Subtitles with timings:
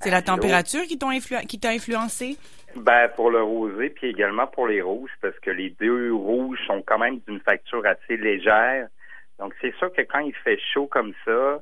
[0.00, 0.98] C'est la température qui
[1.58, 2.36] t'a influencé?
[2.76, 6.82] Ben, pour le rosé, puis également pour les rouges, parce que les deux rouges sont
[6.82, 8.88] quand même d'une facture assez légère.
[9.38, 11.60] Donc, c'est sûr que quand il fait chaud comme ça, euh,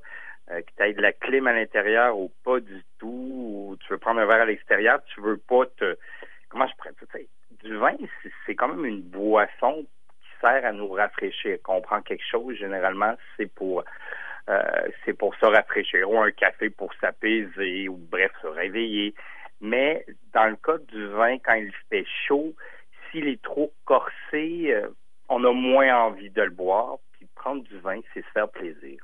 [0.48, 3.98] que tu aies de la clim à l'intérieur ou pas du tout, ou tu veux
[3.98, 5.96] prendre un verre à l'extérieur, tu veux pas te...
[6.48, 7.26] Comment je pourrais...
[7.62, 7.94] Du vin,
[8.46, 9.86] c'est quand même une boisson
[10.20, 11.58] qui sert à nous rafraîchir.
[11.62, 13.84] Quand on prend quelque chose, généralement, c'est pour...
[14.48, 19.14] Euh, c'est pour se rafraîchir, ou un café pour s'apaiser, ou bref, se réveiller.
[19.60, 20.04] Mais
[20.34, 22.52] dans le cas du vin, quand il fait chaud,
[23.10, 24.88] s'il est trop corsé, euh,
[25.28, 26.96] on a moins envie de le boire.
[27.12, 28.98] Puis prendre du vin, c'est se faire plaisir.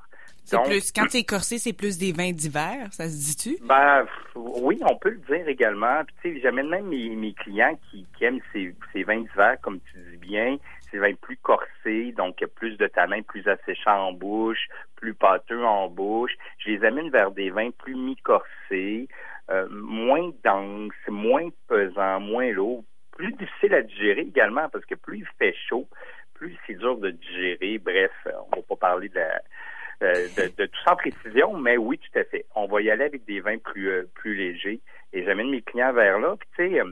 [0.45, 3.59] C'est plus quand c'est corsé, c'est plus des vins d'hiver, ça se dit-tu?
[3.67, 6.03] Ben oui, on peut le dire également.
[6.07, 10.17] Puis tu sais, j'amène même mes, clients qui, aiment ces, vins d'hiver, comme tu dis
[10.17, 10.57] bien,
[10.91, 15.88] ces vins plus corsés, donc plus de tanin, plus asséchants en bouche, plus pâteux en
[15.88, 16.33] bouche.
[16.59, 19.09] Je les amène vers des vins plus mi-corsés,
[19.51, 25.19] euh, moins dense, moins pesant, moins lourd, plus difficile à digérer également parce que plus
[25.19, 25.89] il fait chaud,
[26.34, 27.78] plus c'est dur de digérer.
[27.78, 28.12] Bref,
[28.52, 29.20] on va pas parler de,
[30.02, 32.47] euh, de, tout ça en précision, mais oui, tout à fait.
[32.55, 34.80] On va y aller avec des vins plus euh, plus légers
[35.12, 36.36] et j'amène mes clients vers là.
[36.39, 36.83] Puis tu sais.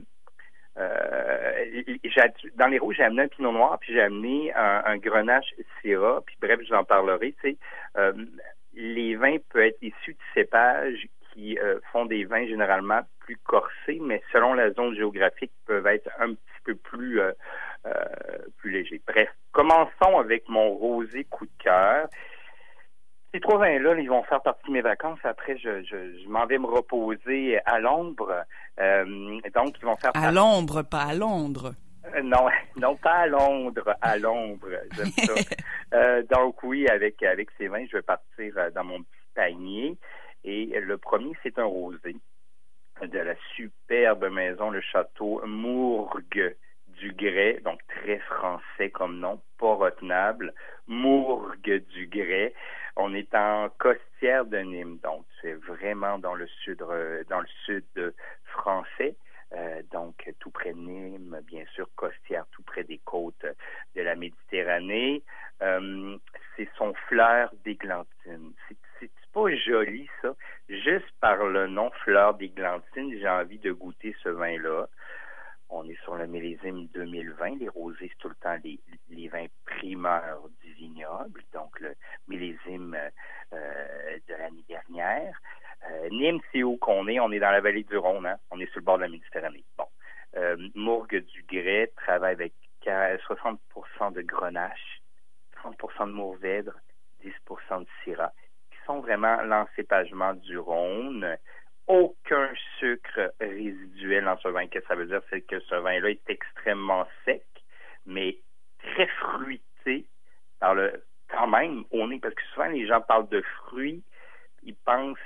[2.57, 6.37] Dans les rouges, j'ai amené un pinot noir, puis j'ai amené un, grenache syrah, puis
[6.41, 7.35] bref, je vous en parlerai.
[7.43, 7.57] Tu sais,
[8.75, 13.99] les vins peuvent être issus de cépages qui euh, font des vins généralement plus corsés,
[14.01, 17.33] mais selon la zone géographique, peuvent être un petit peu plus, euh,
[17.87, 17.93] euh,
[18.59, 19.03] plus légers.
[19.07, 22.09] Bref, commençons avec mon rosé coup de cœur.
[23.37, 25.19] Ces trois vins-là, ils vont faire partie de mes vacances.
[25.23, 28.33] Après, je, je, m'en vais me reposer à l'ombre.
[28.79, 31.75] donc, ils vont faire À l'ombre, pas à Londres.
[32.23, 32.49] non,
[32.81, 34.69] non, pas à Londres, à l'ombre.
[34.95, 36.23] J'aime ça.
[36.35, 39.99] donc, oui, avec, avec ces vins, je vais partir dans mon petit panier.
[40.43, 42.17] Et le premier, c'est un rosé
[43.03, 46.57] de la superbe maison, le château Mourgue
[46.99, 50.53] du Grès, donc très français comme nom, pas retenable.
[50.87, 52.55] Mourgue du Grès.
[52.97, 57.49] On est en Costière de Nîmes, donc c'est vraiment dans le sud, euh, dans le
[57.65, 59.17] sud français.
[59.53, 63.47] Euh, donc tout près de Nîmes, bien sûr, Costière, tout près des côtes
[63.95, 65.23] de la Méditerranée.
[65.63, 66.17] Euh,
[66.57, 68.53] c'est son fleur d'églantine.
[68.99, 70.35] C'est pas joli, ça.
[70.71, 74.89] Juste par le nom Fleur d'Églantine, j'ai envie de goûter ce vin-là.
[75.69, 77.59] On est sur le millésime 2020.
[77.59, 81.95] Les rosés, c'est tout le temps les, vins primeurs du vignoble, donc le
[82.29, 82.97] millésime
[83.53, 85.41] euh, de l'année dernière.
[85.91, 87.21] Euh, Nîmes, c'est où qu'on est?
[87.21, 88.37] On est dans la vallée du Rhône, hein?
[88.51, 89.65] on est sur le bord de la Méditerranée.
[89.77, 89.87] Bon.
[90.37, 92.53] Euh, Mourgue du Grès travaille avec
[92.85, 95.01] 60% de grenache,
[95.57, 96.75] 30% de mourvèdre,
[97.25, 98.33] 10% de syrah
[98.87, 101.37] sont vraiment l'encépagement du Rhône.
[101.87, 104.67] Aucun sucre résiduel dans ce vin.
[104.67, 105.23] Qu'est-ce que ça veut dire?
[105.31, 107.45] C'est que ce vin-là est extrêmement sec,
[108.07, 108.39] mais
[108.79, 110.07] très fruité
[110.59, 114.03] par le, quand même au nez, parce que souvent les gens parlent de fruits,
[114.63, 115.19] ils pensent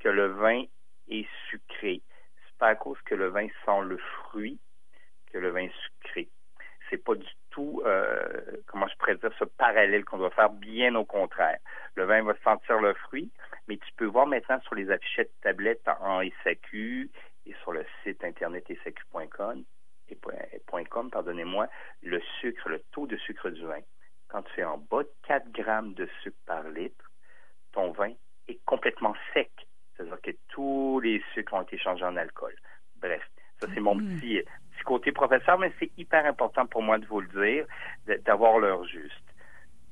[0.00, 0.64] que le vin
[1.08, 2.02] est sucré.
[2.46, 4.58] C'est pas à cause que le vin sent le fruit
[5.32, 6.28] que le vin est sucré.
[6.88, 10.94] C'est pas du tout, euh, comment je pourrais dire, ce parallèle qu'on doit faire, bien
[10.94, 11.58] au contraire.
[11.94, 13.30] Le vin va sentir le fruit,
[13.68, 17.10] mais tu peux voir maintenant sur les affichettes tablettes en SAQ
[17.46, 19.64] et sur le site internet SAQ.com,
[20.08, 21.68] et .com, pardonnez-moi,
[22.02, 23.80] le sucre, le taux de sucre du vin.
[24.28, 27.10] Quand tu es en bas de 4 grammes de sucre par litre,
[27.72, 28.12] ton vin
[28.48, 29.50] est complètement sec.
[29.96, 32.54] C'est-à-dire que tous les sucres ont été changés en alcool.
[33.00, 33.22] Bref,
[33.60, 34.20] ça c'est mon mm.
[34.20, 34.44] petit
[34.84, 37.66] côté professeur, mais c'est hyper important pour moi de vous le dire,
[38.24, 39.25] d'avoir l'heure juste.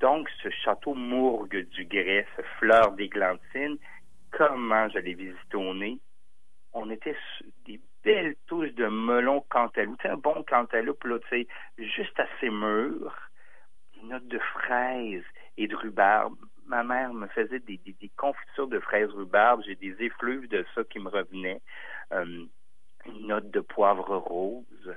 [0.05, 3.79] Donc, ce château Mourgue du Grès, ce fleur d'églantine,
[4.29, 5.99] comment je l'ai visité au nez?
[6.73, 7.17] On était
[7.65, 10.05] des belles touches de melon cantaloupe.
[10.05, 11.17] Un bon cantaloupe, là,
[11.79, 13.15] juste assez mûr.
[13.99, 15.25] Une note de fraises
[15.57, 16.37] et de rhubarbe.
[16.67, 17.81] Ma mère me faisait des,
[18.15, 19.63] confitures de fraises rhubarbe.
[19.65, 21.63] J'ai des effluves de ça qui me revenaient.
[22.11, 22.45] Euh,
[23.07, 24.95] une note de poivre rose,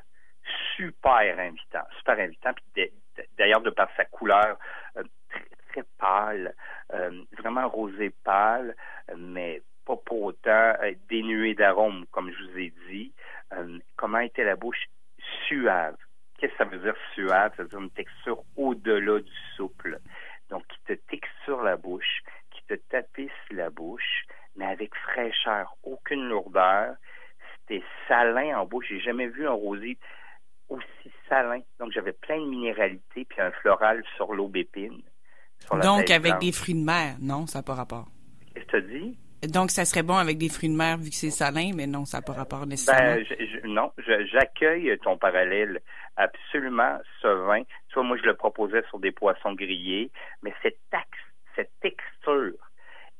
[0.76, 2.50] super invitant, super invitant.
[2.74, 2.92] Puis
[3.36, 4.58] d'ailleurs, de par sa couleur
[4.96, 5.02] euh,
[5.70, 6.54] très, pâle,
[6.92, 8.74] euh, vraiment rosé pâle,
[9.16, 13.12] mais pas pour autant euh, dénué d'arôme, comme je vous ai dit.
[13.96, 14.86] comment était la bouche?
[15.46, 15.96] Suave?
[16.38, 17.52] Qu'est-ce que ça veut dire suave?
[17.56, 19.98] Ça veut dire une texture au-delà du souple.
[20.50, 24.24] Donc, qui te texture la bouche, qui te tapisse la bouche,
[24.56, 26.94] mais avec fraîcheur, aucune lourdeur
[27.68, 28.86] c'était salin en bouche.
[28.88, 29.98] J'ai jamais vu un rosé
[31.28, 31.60] salin.
[31.78, 35.02] Donc, j'avais plein de minéralité puis un floral sur l'aubépine.
[35.82, 37.46] Donc, avec des fruits de mer, non?
[37.46, 38.06] Ça n'a pas rapport.
[38.54, 39.18] Qu'est-ce que tu dis?
[39.46, 42.04] Donc, ça serait bon avec des fruits de mer vu que c'est salin, mais non,
[42.04, 43.22] ça n'a pas rapport nécessairement.
[43.22, 43.92] Ben, non,
[44.32, 45.80] j'accueille ton parallèle
[46.16, 47.62] absolument ce vin.
[47.90, 50.10] Soit moi, je le proposais sur des poissons grillés,
[50.42, 51.18] mais cette, taxe,
[51.54, 52.58] cette texture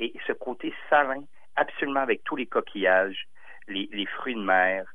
[0.00, 1.22] et ce côté salin,
[1.54, 3.28] absolument avec tous les coquillages,
[3.69, 4.87] les, les fruits de mer,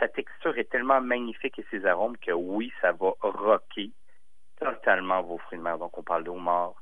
[0.00, 3.90] sa texture est tellement magnifique et ses arômes que oui, ça va rocker
[4.58, 5.78] totalement vos fruits de mer.
[5.78, 6.74] Donc, on parle d'eau mort,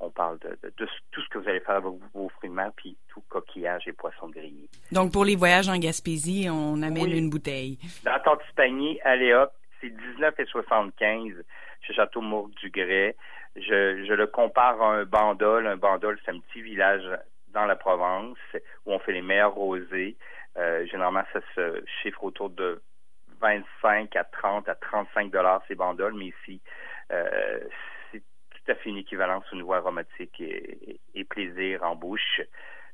[0.00, 0.86] on parle de, tout
[1.20, 4.28] ce que vous allez faire avec vos fruits de mer, puis tout coquillage et poissons
[4.28, 4.68] grillés.
[4.92, 7.78] Donc, pour les voyages en Gaspésie, on amène une bouteille.
[8.04, 11.34] Dans Tortipanie, allez hop, c'est 19,75
[11.82, 13.16] chez Château Mourgue du Grès.
[13.56, 15.66] Je, le compare à un bandol.
[15.66, 17.04] Un bandol, c'est un petit village
[17.52, 18.38] dans la Provence
[18.84, 20.16] où on fait les meilleurs rosés.
[20.56, 22.80] Euh, généralement, ça se chiffre autour de
[23.40, 26.60] 25 à 30 à 35 dollars ces bandoles, mais ici,
[27.12, 27.60] euh,
[28.10, 32.40] c'est tout à fait une équivalence au niveau aromatique et, plaisir en bouche.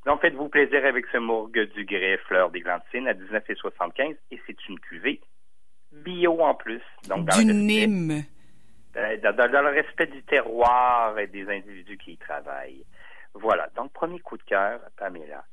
[0.06, 4.78] Donc, faites-vous plaisir avec ce mourgue du grès fleur d'églantine à 19,75 et c'est une
[4.80, 5.20] cuvée
[5.92, 6.82] bio en plus.
[7.08, 8.24] Donc, du Nîmes.
[8.96, 12.84] Euh, dans, dans, le respect du terroir et des individus qui y travaillent.
[13.34, 13.68] Voilà.
[13.76, 15.44] Donc, premier coup de cœur, Pamela.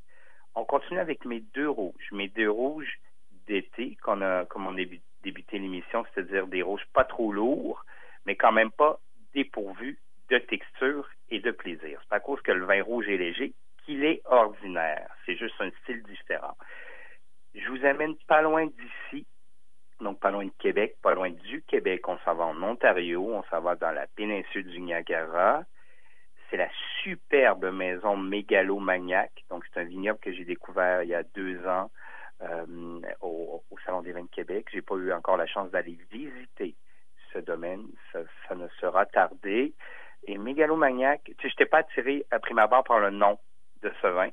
[0.59, 2.09] On continue avec mes deux rouges.
[2.12, 3.00] Mes deux rouges
[3.45, 4.86] d'été, qu'on a, comme on a
[5.24, 7.86] débuté l'émission, c'est-à-dire des rouges pas trop lourds,
[8.25, 9.00] mais quand même pas
[9.36, 10.00] dépourvus
[10.31, 12.01] de texture et de plaisir.
[12.09, 13.54] C'est à cause que le vin rouge est léger
[13.86, 15.07] qu'il est ordinaire.
[15.27, 16.57] C'est juste un style différent.
[17.53, 19.27] Je vous amène pas loin d'ici,
[20.01, 22.07] donc pas loin de Québec, pas loin du Québec.
[22.07, 25.65] On s'en va en Ontario, on s'en va dans la péninsule du Niagara.
[26.49, 26.69] C'est la
[27.03, 29.31] superbe maison Mégalomaniac.
[29.49, 31.91] Donc, c'est un vignoble que j'ai découvert il y a deux ans
[32.41, 34.67] euh, au, Salon des vins de Québec.
[34.73, 36.75] J'ai pas eu encore la chance d'aller visiter
[37.33, 37.83] ce domaine.
[38.13, 39.73] Ça, ne sera tardé.
[40.25, 43.38] Et Mégalomaniac, tu sais, je n'étais pas attiré à prime abord par le nom
[43.81, 44.29] de ce vin.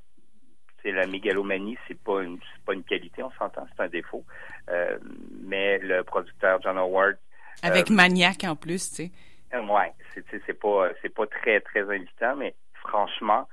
[0.82, 4.22] C'est la mégalomanie, c'est pas une pas une qualité, on s'entend, c'est un défaut.
[4.69, 4.99] Euh,
[5.40, 7.17] mais le producteur John Howard
[7.62, 9.10] avec euh, maniac en plus, tu sais.
[9.55, 13.49] Ouais, c'est c'est pas c'est pas très très invitant, mais franchement,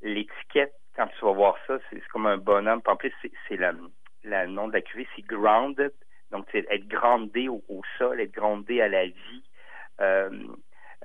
[0.00, 2.82] l'étiquette quand tu vas voir ça, c'est comme un bonhomme.
[2.86, 3.12] En plus,
[3.48, 5.92] c'est le nom de la cuvée, c'est grounded,
[6.30, 7.62] donc c'est être grandé au,
[7.96, 9.44] sol, être grandé à la vie.
[10.00, 10.30] Euh,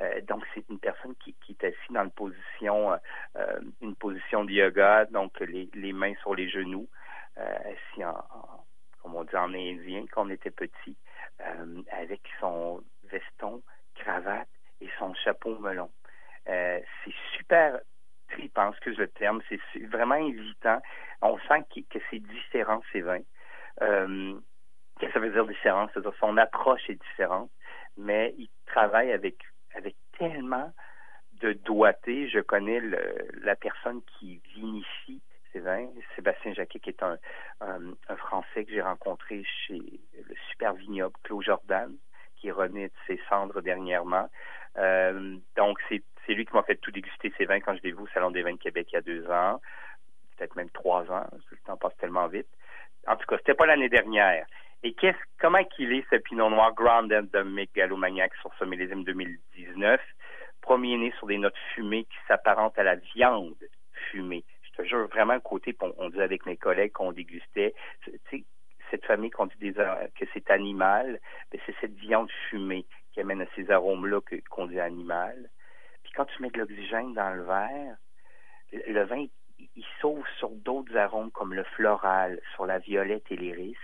[0.02, 2.94] euh, donc c'est une personne qui, est assise dans une position
[3.36, 6.88] euh, une position de yoga, donc les, les mains sur les genoux,
[7.36, 8.16] assis en,
[9.02, 10.98] comme on dit en indien quand on était petit,
[11.92, 13.62] avec son veston
[14.04, 14.48] cravate
[14.82, 15.90] et son chapeau melon.
[16.50, 17.80] Euh, c'est super
[18.30, 20.82] tripant, excuse le terme, c'est vraiment invitant.
[21.22, 23.22] On sent que, c'est différent, ces vins.
[23.82, 24.34] Euh,
[25.00, 25.88] qu'est-ce que ça veut dire différent?
[25.94, 27.50] C'est-à-dire son approche est différente,
[27.98, 29.38] mais il travaille avec,
[29.76, 30.72] avec tellement
[31.40, 32.28] de doigté.
[32.28, 32.82] Je connais
[33.42, 35.22] la personne qui vinifie
[35.52, 37.18] ces vins, Sébastien Jacquet, qui est un,
[37.62, 41.96] un Français que j'ai rencontré chez le super vignoble Claude Jordan
[42.44, 44.30] qui renaît de ses cendres dernièrement.
[44.78, 48.00] Euh, donc, c'est, lui qui m'a fait tout déguster ses vins quand je l'ai vu
[48.00, 49.62] au Salon des vins de Québec il y a deux ans,
[50.36, 51.26] peut-être même trois ans.
[51.52, 52.48] Le temps passe tellement vite.
[53.08, 54.46] En tout cas, c'était pas l'année dernière.
[54.84, 60.02] Et qu'est-ce, comment qu'il est ce Pinot Noir Grand de Megalomaniac sur ce millésime 2019?
[60.62, 63.56] Premier né sur des notes fumées qui s'apparentent à la viande
[64.12, 64.44] fumée.
[64.64, 67.74] Je te jure vraiment côté, on, on disait avec mes collègues qu'on dégustait,
[68.94, 71.20] cette famille qu'on dit que c'est animal,
[71.52, 74.22] mais c'est cette viande fumée qui amène à ces arômes-là
[74.52, 75.50] qu'on dit animal.
[76.04, 77.98] Puis quand tu mets de l'oxygène dans le verre,
[78.72, 79.26] le, vin,
[79.58, 83.76] il, sauve sur d'autres arômes comme le floral, sur la violette et l'iris.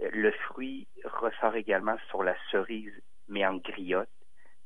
[0.00, 2.98] Le fruit ressort également sur la cerise,
[3.28, 4.08] mais en griotte.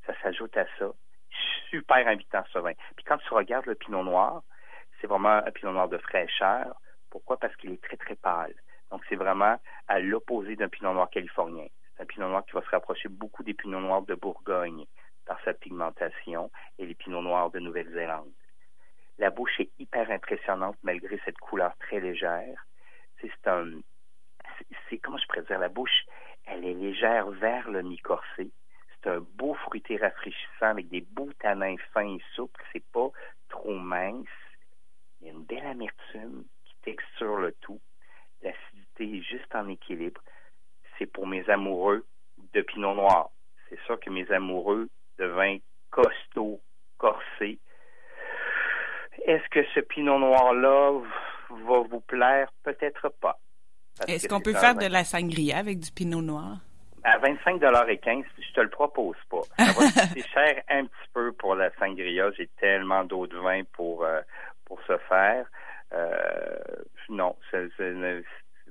[0.07, 0.93] Ça s'ajoute à ça.
[1.71, 2.75] Super invitant ce vin.
[2.95, 4.43] Puis quand tu regardes le pinot noir,
[5.01, 6.77] c'est vraiment un pinot noir de fraîcheur.
[7.11, 7.39] Pourquoi?
[7.39, 8.55] Parce qu'il est très, très pâle.
[8.93, 9.59] Donc, c'est vraiment
[9.89, 11.67] à l'opposé d'un pinot noir californien.
[11.97, 14.85] C'est un pinot noir qui va se rapprocher beaucoup des pinots noirs de Bourgogne
[15.25, 18.31] par sa pigmentation et les pinots noirs de Nouvelle-Zélande.
[19.17, 22.67] La bouche est hyper impressionnante malgré cette couleur très légère.
[23.23, 23.81] C'est un,
[25.03, 26.05] comment je pourrais dire, la bouche,
[26.45, 28.51] elle est légère vers le mi-corsé.
[28.91, 32.63] C'est un beau fruité rafraîchissant avec des beaux tanins fins et souples.
[32.75, 33.09] C'est pas
[33.49, 34.27] trop mince.
[35.21, 37.81] Il y a une belle amertume qui texture le tout.
[39.23, 40.21] Juste en équilibre.
[40.99, 42.05] C'est pour mes amoureux
[42.53, 43.31] de Pinot Noir.
[43.69, 45.59] C'est sûr que mes amoureux de vin
[45.91, 46.61] costaud,
[46.99, 47.59] corsé.
[49.27, 51.01] Est-ce que ce Pinot Noir-là
[51.51, 52.51] va vous plaire?
[52.63, 53.39] Peut-être pas.
[54.09, 56.59] Est-ce qu'on peut faire de la sangria avec du Pinot Noir?
[57.05, 59.43] À 25,15 je te le propose pas.
[59.59, 62.31] C'est cher un petit peu pour la sangria.
[62.37, 64.21] J'ai tellement d'autres vins pour, euh,
[64.65, 65.47] pour ce faire.
[67.09, 67.69] non, c'est,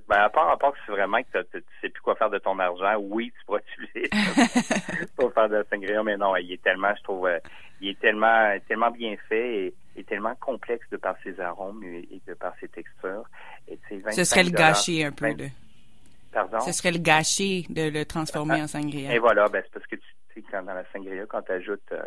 [0.07, 2.39] ben, à part, à part que c'est vraiment que tu sais plus quoi faire de
[2.39, 4.09] ton argent, oui, tu pourras utiliser
[5.15, 7.29] pour faire de la sangria, mais non, il est tellement, je trouve,
[7.79, 12.21] il est tellement, tellement bien fait et, et tellement complexe de par ses arômes et,
[12.27, 13.25] de par ses textures.
[13.67, 13.77] Et,
[14.11, 15.33] Ce serait le gâcher un peu.
[15.33, 15.47] de...
[16.31, 16.59] Pardon?
[16.61, 19.13] Ce serait le gâcher de le transformer ah, en sangria.
[19.13, 20.03] Et voilà, ben, c'est parce que tu
[20.33, 22.03] sais, quand dans la sangria, quand tu ajoutes euh,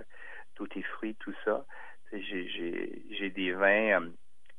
[0.54, 1.64] tous tes fruits, tout ça,
[2.12, 4.08] j'ai des vins, euh,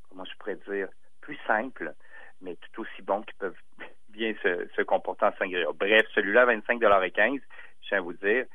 [0.08, 0.88] comment je pourrais dire,
[1.20, 1.94] plus simples,
[2.40, 3.58] mais tout aussi bons qui peuvent
[4.08, 5.66] bien se, se comporter en sangria.
[5.74, 7.40] Bref, celui-là, 25,15
[7.86, 8.46] je tiens à vous dire,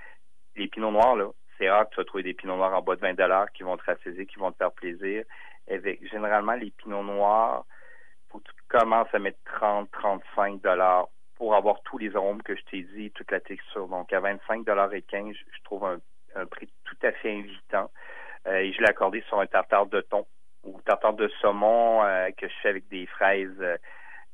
[0.56, 2.96] les pinots noirs, là, c'est rare que tu vas trouver des pinots noirs en bas
[2.96, 5.24] de 20 qui vont te rassasier, qui vont te faire plaisir.
[5.70, 7.66] Avec, généralement, les pinots noirs,
[8.30, 12.56] faut que tu commences à mettre 30, 35 dollars pour avoir tous les arômes que
[12.56, 13.88] je t'ai dit, toute la texture.
[13.88, 17.92] Donc, à 25 dollars et 15, je trouve un, prix tout à fait invitant.
[18.48, 20.26] Euh, et je l'ai accordé sur un tartare de thon
[20.64, 23.78] ou tartare de saumon euh, que je fais avec des fraises euh,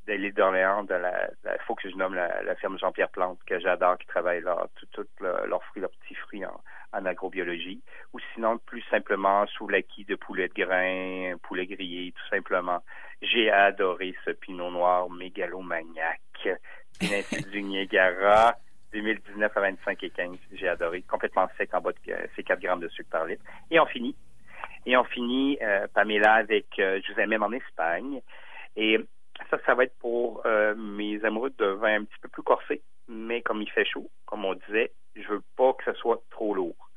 [0.07, 3.59] de l'île d'Orléans, de la, il faut que je nomme la, ferme Jean-Pierre Plante, que
[3.59, 6.61] j'adore, qui travaille là, tous leurs fruits, leurs petits fruits en,
[6.93, 7.81] en agrobiologie,
[8.13, 12.81] ou sinon plus simplement sous l'acquis de poulet de grain, poulet grillé, tout simplement.
[13.21, 16.47] J'ai adoré ce pinot noir mégalomaniaque,
[17.51, 18.55] du Niagara,
[18.93, 20.37] 2019 à 25 et 15.
[20.53, 21.97] J'ai adoré, complètement sec en bas de
[22.35, 23.43] c'est 4 grammes de sucre par litre.
[23.69, 24.15] Et on finit.
[24.87, 28.21] Et on finit, euh, Pamela, avec Je vous amène en Espagne.
[28.77, 28.97] Et
[29.49, 32.81] ça, ça va être pour euh, mes amoureux de vin un petit peu plus corsés,
[33.07, 36.53] mais comme il fait chaud, comme on disait, je veux pas que ce soit trop
[36.53, 36.89] lourd.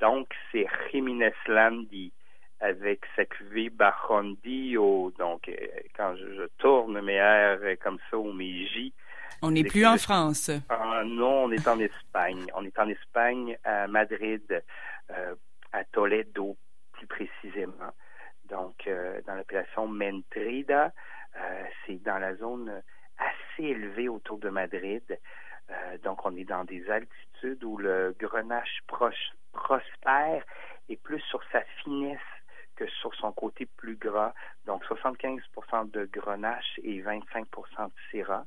[0.00, 2.12] Donc, c'est Jiménez Landi
[2.60, 3.70] avec sa cuvée.
[3.70, 5.54] Donc, euh,
[5.96, 8.92] quand je, tourne mes airs comme ça ou mes J.
[9.42, 10.50] On n'est plus en France.
[10.68, 12.46] Ah, non, on est en Espagne.
[12.54, 14.62] On est en Espagne, à Madrid,
[15.10, 15.34] euh,
[15.72, 16.56] à Toledo,
[17.06, 17.92] plus précisément.
[18.44, 20.92] Donc, euh, dans l'appellation Mentrida,
[21.86, 22.82] c'est dans la zone
[23.18, 25.04] assez élevée autour de Madrid.
[25.70, 28.80] Euh, donc, on est dans des altitudes où le grenache
[29.52, 30.44] prospère
[30.88, 32.18] et plus sur sa finesse
[32.76, 34.34] que sur son côté plus gras.
[34.66, 38.46] Donc, 75% de grenache et 25% de syrah.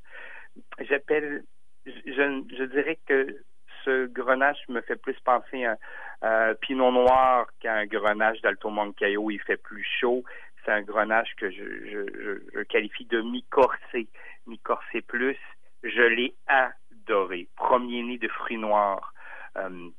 [0.79, 1.43] J'appelle,
[1.85, 3.43] je, dirais que
[3.83, 5.77] ce grenache me fait plus penser à
[6.21, 9.29] un pinot noir qu'à un grenache d'Alto Moncayo.
[9.29, 10.23] Il fait plus chaud.
[10.63, 14.07] C'est un grenache que je, qualifie de mi-corsé.
[14.47, 15.37] Mi-corsé plus.
[15.83, 16.71] Je l'ai à
[17.07, 19.13] doré, premier-né de fruits noirs.
[19.57, 19.89] Euh,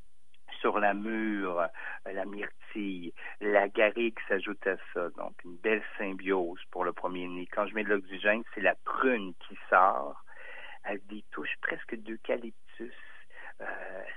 [0.61, 1.69] sur la mûre,
[2.11, 3.12] la myrtille,
[3.43, 5.11] la garrigue s'ajoute à ça.
[5.19, 7.47] Donc, une belle symbiose pour le premier-né.
[7.53, 10.25] Quand je mets de l'oxygène, c'est la prune qui sort
[10.85, 12.95] avec des touches presque d'eucalyptus.
[13.61, 13.64] Euh,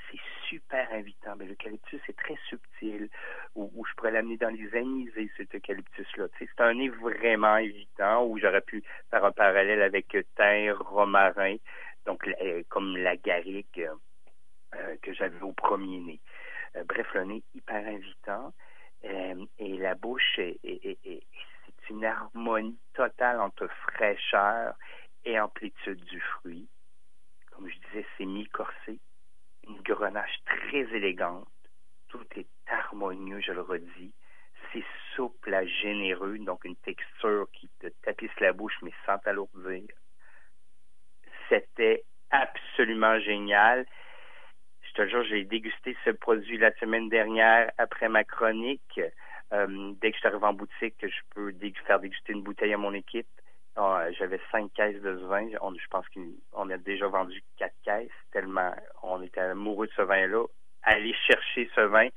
[0.10, 1.36] c'est super invitant.
[1.38, 3.10] Mais l'eucalyptus est très subtil,
[3.56, 6.28] où, je pourrais l'amener dans les anisés, cet eucalyptus-là.
[6.40, 11.58] c'est un nez vraiment évitant, où j'aurais pu faire un parallèle avec thym, romarin
[12.08, 13.92] donc euh, comme la garrigue
[14.74, 16.22] euh, que j'avais au premier nez.
[16.76, 18.54] Euh, bref, le nez hyper invitant
[19.60, 24.74] et la bouche est, c'est une harmonie totale entre fraîcheur
[25.24, 26.68] et amplitude du fruit.
[27.52, 29.00] Comme je disais, c'est mi-corsé,
[29.68, 31.48] une grenache très élégante,
[32.10, 34.14] tout est harmonieux, je le redis.
[34.72, 34.84] C'est
[35.16, 39.88] souple à généreux, donc une texture qui te tapisse la bouche mais sans t'alourdir.
[41.50, 43.86] C'était absolument génial.
[44.82, 49.00] Je te jure, j'ai dégusté ce produit la semaine dernière après ma chronique.
[49.54, 51.54] Euh, dès que je arrive en boutique, je peux
[51.86, 53.28] faire déguster une bouteille à mon équipe.
[53.80, 55.48] Ah, j'avais cinq caisses de ce vin.
[55.52, 60.46] je pense qu'on a déjà vendu quatre caisses, tellement on était amoureux de ce vin-là.
[60.82, 62.08] Aller chercher ce vin,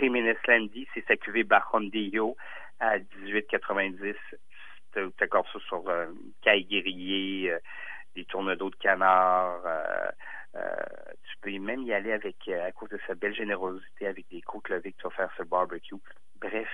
[0.00, 2.34] Jiménez Landy, c'est sa cuvée Barondello
[2.80, 4.14] à 18,90.
[4.94, 6.06] Tu encore ça sur euh,
[6.40, 7.58] caille guerrier, euh,
[8.14, 9.60] des tournes d'eau de canard.
[9.66, 10.10] Euh,
[10.54, 10.76] euh,
[11.24, 14.70] tu peux même y aller avec, à cause de sa belle générosité, avec des côtes
[14.70, 15.94] levées que tu vas faire ce barbecue.
[16.40, 16.70] Bref,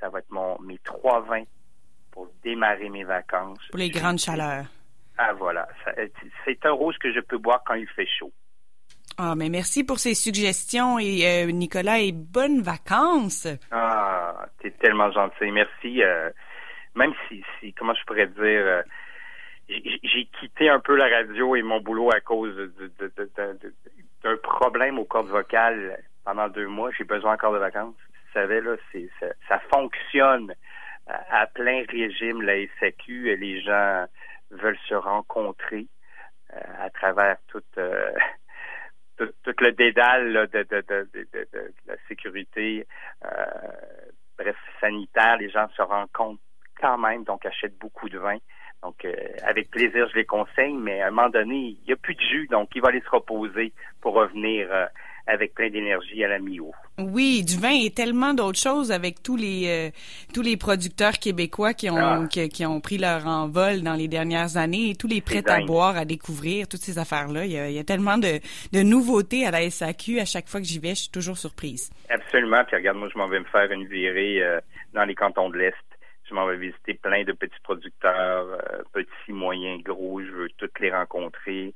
[0.00, 1.44] ça va être mon mes trois vins
[2.14, 3.58] pour démarrer mes vacances.
[3.70, 4.66] Pour les grandes chaleurs.
[5.18, 5.68] Ah voilà,
[6.44, 8.32] c'est un rose que je peux boire quand il fait chaud.
[9.18, 13.46] Ah, mais merci pour ces suggestions et Nicolas et bonnes vacances.
[13.70, 16.02] Ah, t'es tellement gentil, merci.
[16.96, 18.82] même si, si, comment je pourrais dire,
[19.68, 22.54] j'ai quitté un peu la radio et mon boulot à cause
[24.22, 26.90] d'un problème aux cordes vocales pendant deux mois.
[26.96, 27.94] J'ai besoin encore de vacances.
[28.08, 28.76] Vous savez, là,
[29.48, 30.52] ça, fonctionne
[31.06, 33.36] à, plein régime, la SAQ.
[33.36, 34.06] Les gens
[34.50, 35.86] veulent se rencontrer
[36.52, 37.36] euh, à travers
[37.78, 38.12] euh,
[39.16, 40.66] tout, le dédale de,
[41.86, 42.86] la sécurité,
[43.24, 43.28] euh,
[44.38, 45.36] bref, sanitaire.
[45.38, 46.40] Les gens se rencontrent
[46.80, 48.38] quand même, donc achètent beaucoup de vin.
[48.82, 51.96] Donc, euh, avec plaisir, je les conseille, mais à un moment donné, il n'y a
[51.96, 54.86] plus de jus, donc il va aller se reposer pour revenir euh,
[55.26, 56.72] avec plein d'énergie à la mi-eau.
[56.98, 59.90] Oui, du vin et tellement d'autres choses avec tous les euh,
[60.32, 62.26] tous les producteurs québécois qui ont Ah.
[62.30, 65.60] qui, qui ont pris leur envol dans les dernières années et tous les prêts à
[65.62, 67.46] boire à découvrir, toutes ces affaires-là.
[67.46, 68.38] Il y a, il y a tellement de,
[68.72, 70.20] de nouveautés à la SAQ.
[70.20, 71.90] À chaque fois que j'y vais, je suis toujours surprise.
[72.10, 72.62] Absolument.
[72.66, 74.60] Puis regarde, moi, je m'en vais me faire une virée euh,
[74.92, 75.74] dans les cantons de l'Est.
[76.28, 80.20] Je m'en vais visiter plein de petits producteurs, euh, petits, moyens, gros.
[80.22, 81.74] Je veux toutes les rencontrer.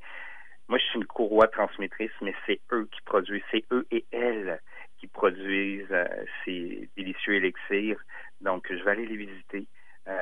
[0.69, 4.61] Moi, je suis une courroie transmettrice, mais c'est eux qui produisent, c'est eux et elles
[5.01, 6.05] qui produisent euh,
[6.45, 7.99] ces délicieux élixirs.
[8.41, 9.67] Donc, je vais aller les visiter,
[10.09, 10.13] euh,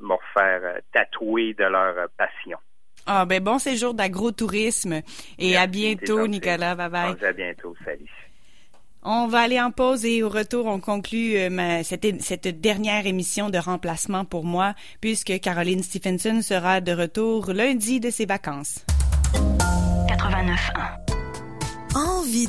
[0.00, 2.58] me refaire euh, tatouer de leur euh, passion.
[3.06, 5.00] Ah ben bon séjour d'agrotourisme
[5.38, 6.26] et à bientôt.
[6.26, 6.74] Nicolas.
[6.74, 7.24] Bye bye.
[7.24, 7.74] À bientôt.
[7.84, 8.10] Salut.
[9.02, 13.06] On va aller en pause et au retour, on conclut euh, ma- cette, cette dernière
[13.06, 18.84] émission de remplacement pour moi, puisque Caroline Stephenson sera de retour lundi de ses vacances.
[19.34, 20.98] 89.1.
[21.94, 22.46] Envie